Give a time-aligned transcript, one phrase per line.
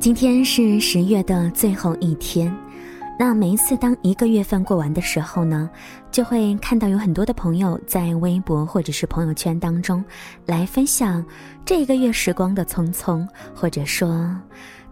[0.00, 2.50] 今天是十月的最后一天，
[3.18, 5.68] 那每一次当一个月份过完的时候呢，
[6.10, 10.02] 就会看到有很多的朋友在微博或者是朋友圈当中
[10.46, 11.22] 来分享
[11.66, 14.34] 这一个月时光的匆匆，或者说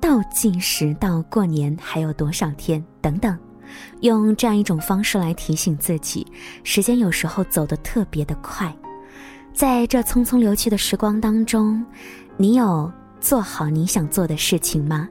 [0.00, 3.38] 倒计时到过年还有多少天等等，
[4.00, 6.26] 用这样一种方式来提醒自己，
[6.62, 8.74] 时间有时候走得特别的快，
[9.52, 11.84] 在这匆匆流去的时光当中，
[12.38, 12.90] 你有？
[13.24, 15.08] 做好你想做的事情吗？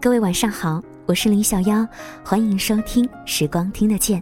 [0.00, 1.86] 各位晚上好，我是林小妖，
[2.24, 4.20] 欢迎收听《时光听得见》，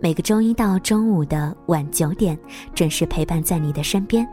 [0.00, 2.38] 每个周一到周五的晚九点
[2.74, 4.26] 准时陪伴在你的身边。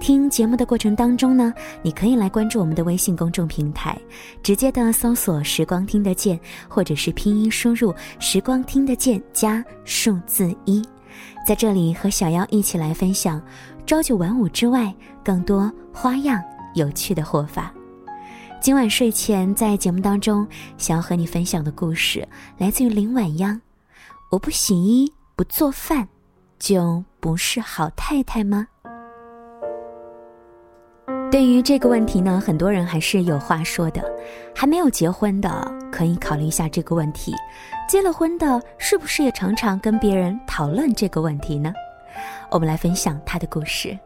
[0.00, 1.52] 听节目的过程当中呢，
[1.82, 4.00] 你可以来关注我们的微信公众平台，
[4.42, 10.82] 直接的搜索“时光听得见”，或者是拼音输入“时光听得见”加数字一，
[11.46, 13.38] 在这里和小妖一起来分享
[13.84, 14.90] 朝九晚五之外
[15.22, 16.42] 更多花样。
[16.74, 17.72] 有趣的活法。
[18.60, 20.46] 今晚睡前在节目当中，
[20.78, 22.26] 想要和你分享的故事
[22.58, 23.60] 来自于林晚央。
[24.30, 26.08] 我不洗衣不做饭，
[26.58, 28.66] 就不是好太太吗？
[31.30, 34.02] 对于这个问题呢，很多人还是有话说的。
[34.54, 37.34] 还没有结婚的可以考虑一下这个问题，
[37.88, 41.72] 结了婚的是不是也常常跟别人讨论这个问题呢？
[42.50, 43.98] 我们来分享他的故事。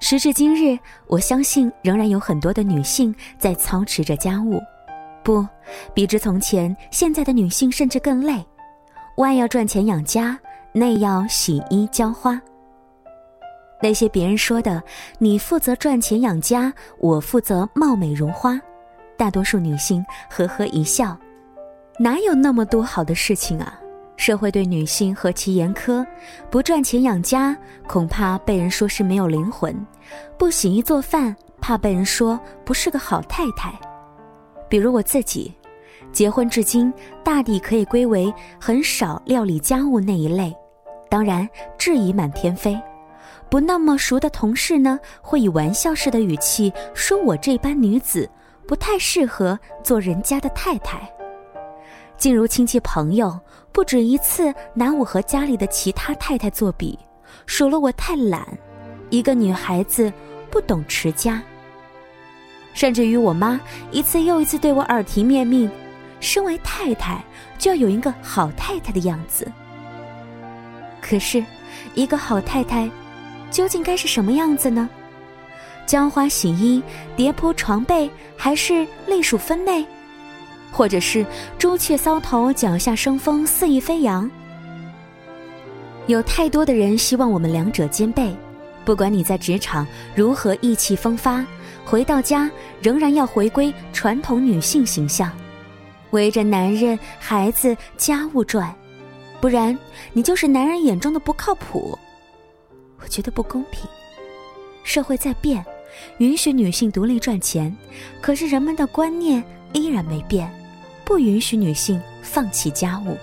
[0.00, 4.60] 时至今日，我相信仍然有很多的女性在操持着家务，
[5.24, 5.46] 不，
[5.92, 8.44] 比之从前，现在的女性甚至更累。
[9.16, 10.38] 外要赚钱养家，
[10.72, 12.40] 内要洗衣浇花。
[13.82, 14.82] 那些别人说的
[15.18, 18.60] “你负责赚钱养家，我负责貌美如花”，
[19.18, 21.16] 大多数女性呵呵一笑，
[21.98, 23.78] 哪有那么多好的事情啊？
[24.18, 26.04] 社会对女性何其严苛，
[26.50, 29.72] 不赚钱养家，恐怕被人说是没有灵魂；
[30.36, 33.72] 不洗衣做饭，怕被人说不是个好太太。
[34.68, 35.54] 比如我自己，
[36.12, 36.92] 结婚至今，
[37.24, 38.30] 大抵可以归为
[38.60, 40.54] 很少料理家务那一类。
[41.08, 42.78] 当然，质疑满天飞。
[43.48, 48.28] 不那么熟的同事呢，会以玩笑式的语气说我这般女子
[48.66, 51.08] 不太适合做人家的太太。
[52.18, 53.38] 竟如亲戚朋友
[53.72, 56.98] 不止一次拿我和家里的其他太太作比，
[57.46, 58.46] 数落我太懒，
[59.08, 60.12] 一个女孩子
[60.50, 61.40] 不懂持家。
[62.74, 65.70] 甚至于我妈一次又一次对我耳提面命，
[66.20, 67.24] 身为太太
[67.56, 69.50] 就要有一个好太太的样子。
[71.00, 71.44] 可是，
[71.94, 72.90] 一个好太太
[73.50, 74.88] 究竟该是什么样子呢？
[75.86, 76.82] 浇花、洗衣、
[77.16, 79.86] 叠铺床被，还是隶属分内？
[80.78, 81.26] 或者是
[81.58, 84.30] 朱雀搔头，脚下生风，肆意飞扬。
[86.06, 88.32] 有太多的人希望我们两者兼备，
[88.84, 89.84] 不管你在职场
[90.14, 91.44] 如何意气风发，
[91.84, 92.48] 回到家
[92.80, 95.32] 仍然要回归传统女性形象，
[96.10, 98.72] 围着男人、孩子、家务转，
[99.40, 99.76] 不然
[100.12, 101.98] 你就是男人眼中的不靠谱。
[103.00, 103.80] 我觉得不公平。
[104.84, 105.66] 社会在变，
[106.18, 107.76] 允许女性独立赚钱，
[108.20, 110.48] 可是人们的观念依然没变。
[111.08, 113.16] 不允许女性放弃家务。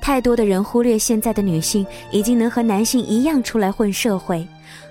[0.00, 4.48] 太多的人忽略现在的女性已经能和男性一样出来混社会，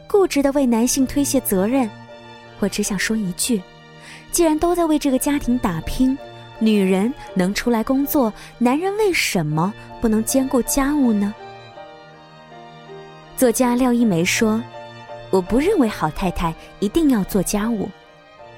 [0.08, 1.90] 固执的为男性推卸责任。
[2.60, 3.60] 我只想说一句：
[4.32, 6.16] 既然都在为这个家庭打拼，
[6.60, 11.34] 女人能出来工作，男人为什么不能兼顾家务呢？
[13.36, 14.62] 作家廖一梅说
[15.32, 17.90] ：“我不认为好太太一定要做家务。”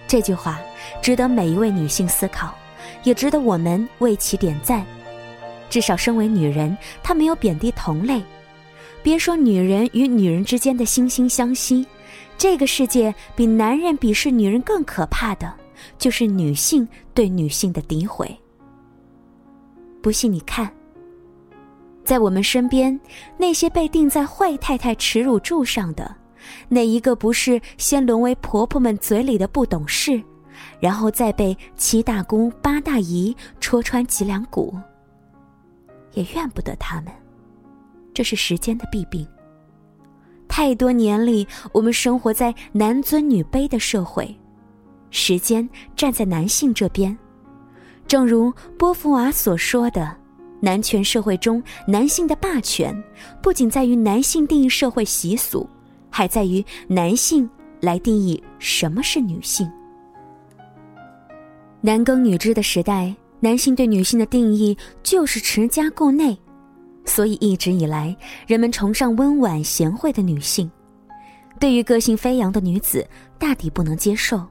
[0.07, 0.59] 这句话
[1.01, 2.56] 值得每一位女性思考，
[3.03, 4.85] 也值得我们为其点赞。
[5.69, 8.23] 至少，身为女人，她没有贬低同类。
[9.03, 11.85] 别说女人与女人之间的惺惺相惜，
[12.38, 15.53] 这个世界比男人鄙视女人更可怕的，
[15.97, 18.34] 就是女性对女性的诋毁。
[20.01, 20.72] 不信你看，
[22.06, 22.98] 在我们身边，
[23.38, 26.15] 那些被钉在坏太太耻辱柱上的。
[26.70, 30.22] 哪一个不是先沦为婆婆们嘴里的不懂事，
[30.80, 34.76] 然后再被七大姑八大姨戳穿脊梁骨？
[36.14, 37.14] 也怨不得他们，
[38.14, 39.28] 这是时间的弊病。
[40.48, 44.36] 太多年里，我们生活在男尊女卑的社会，
[45.12, 47.16] 时间站在男性这边。
[48.08, 50.16] 正如波伏娃所说的，
[50.62, 53.04] 男权社会中，男性的霸权
[53.44, 55.70] 不仅在于男性定义社会习俗。
[56.18, 57.48] 还在于男性
[57.80, 59.72] 来定义什么是女性。
[61.80, 66.36] 男耕女织的时代，男性对女性的定义就是持家顾内，
[67.06, 68.18] 所以一直以来，
[68.48, 70.68] 人们崇尚温婉贤惠的女性，
[71.60, 74.44] 对于个性飞扬的女子，大抵不能接受。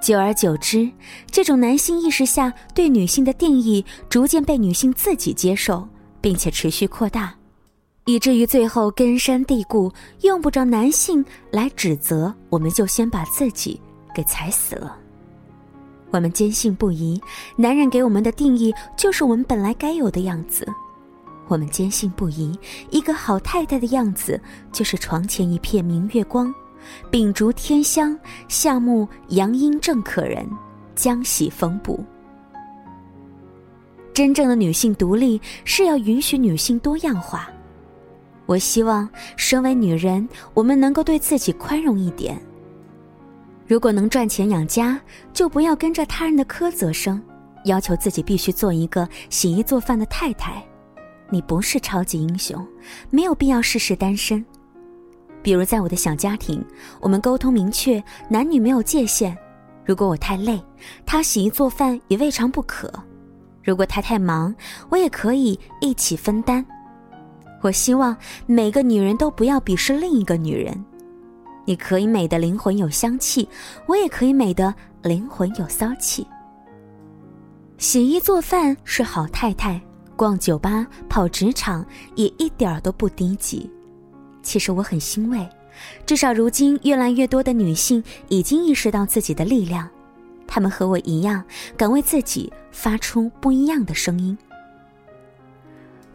[0.00, 0.90] 久而久之，
[1.30, 5.86] 这种男性意识下对女性的定义逐渐被女性自己接受，
[6.18, 7.34] 并且持续扩大，
[8.10, 9.92] 以至于最后根深蒂固，
[10.22, 13.80] 用不着男性来指责，我们就先把自己
[14.14, 14.96] 给踩死了。
[16.10, 17.20] 我们坚信不疑，
[17.54, 20.66] 男人给我们的定义就是我们本来该有的样子。
[21.46, 22.58] 我们坚信不疑，
[22.90, 24.40] 一个好太太的样子
[24.72, 26.52] 就是床前一片明月光。
[27.10, 28.18] 秉烛天香，
[28.48, 30.48] 夏目阳阴正可人，
[30.96, 32.04] 将喜缝补。
[34.12, 37.48] 真正的女性独立是要允许女性多样化。
[38.50, 42.36] 我希望身为女人，我们能够对自己宽容一点。
[43.64, 45.00] 如果能赚钱养家，
[45.32, 47.22] 就不要跟着他人的苛责声，
[47.66, 50.60] 要求自己必须做一个洗衣做饭的太太。
[51.28, 52.66] 你不是超级英雄，
[53.08, 54.44] 没有必要事事单身。
[55.44, 56.60] 比如在我的小家庭，
[56.98, 59.38] 我们沟通明确，男女没有界限。
[59.84, 60.60] 如果我太累，
[61.06, 62.88] 他洗衣做饭也未尝不可；
[63.62, 64.52] 如果他太忙，
[64.88, 66.66] 我也可以一起分担。
[67.60, 68.16] 我希望
[68.46, 70.84] 每个女人都不要鄙视另一个女人。
[71.66, 73.48] 你可以美的灵魂有香气，
[73.86, 76.26] 我也可以美的灵魂有骚气。
[77.78, 79.80] 洗衣做饭是好太太，
[80.16, 81.84] 逛酒吧、跑职场
[82.16, 83.70] 也一点儿都不低级。
[84.42, 85.48] 其实我很欣慰，
[86.04, 89.88] 至少如今越来越多的女性已经意识到自己的力量，
[90.46, 91.44] 她们和我一样，
[91.76, 94.36] 敢为自己发出不一样的声音。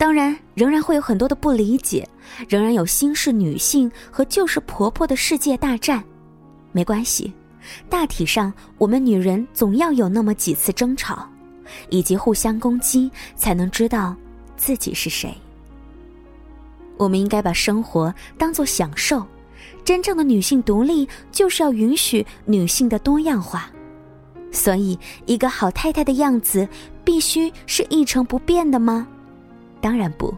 [0.06, 2.08] 当然，仍然会有很多的不理解，
[2.48, 6.04] 仍然有新式女性和旧式婆婆的世界大战。
[6.72, 7.34] 没关系，
[7.90, 11.28] 大体上我们女人总要有那么几次争吵，
[11.90, 14.16] 以及互相攻击，才能知道
[14.56, 15.36] 自己是谁。
[16.98, 19.26] 我们应该把生活当作享受，
[19.84, 23.72] 真正的女性独立就是要允许女性的多样化。
[24.52, 26.70] 所以，一个好太太的样子
[27.04, 29.08] 必须是一成不变的吗？
[29.86, 30.34] 当然不。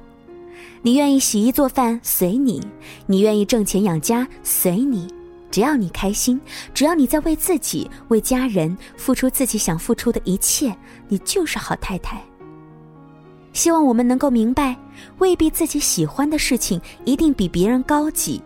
[0.81, 2.61] 你愿意洗衣做饭随你，
[3.05, 5.07] 你愿意挣钱养家随你，
[5.49, 6.37] 只要你开心，
[6.73, 10.75] 只要你在为自己、为家人付出自己想付出的一切，
[11.07, 12.21] 你就是好太太。
[13.53, 14.75] 希望我们能够明白，
[15.19, 18.41] 未必自己喜欢的事情一定比别人高级，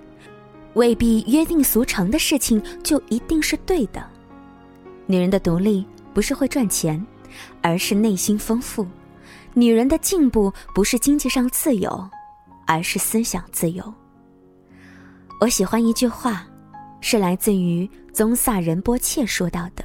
[0.76, 4.06] 未必约定俗成的事情就一定是对的。
[5.08, 5.84] 女人的独立
[6.14, 7.04] 不是会赚钱，
[7.60, 8.86] 而是内心丰富；
[9.54, 12.10] 女人的进步不是经济上自由，
[12.66, 13.94] 而是思想自由。
[15.40, 16.46] 我喜欢一句话，
[17.00, 19.84] 是来自于宗萨仁波切说到的。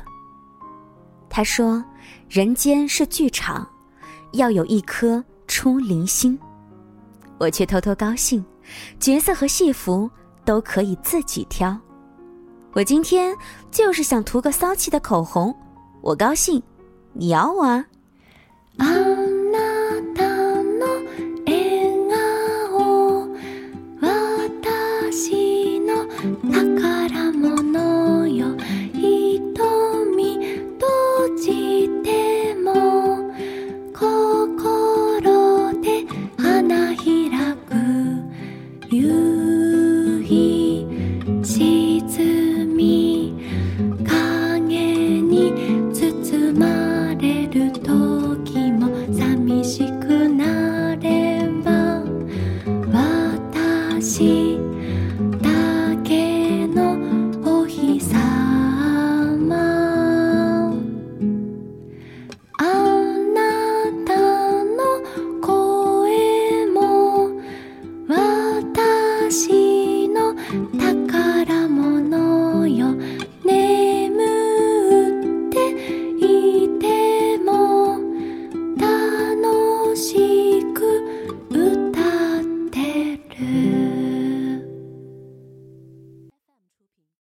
[1.29, 1.85] 他说
[2.29, 3.69] ：“人间是剧场。”
[4.33, 6.39] 要有一颗出离心，
[7.39, 8.45] 我却偷偷高兴，
[8.99, 10.11] 角色和戏服
[10.45, 11.75] 都可以自己挑。
[12.73, 13.35] 我今天
[13.71, 15.57] 就是想涂个骚气的口红，
[16.03, 16.63] 我高兴，
[17.15, 17.87] 你咬我啊！
[18.77, 18.87] 啊。
[54.19, 54.46] see.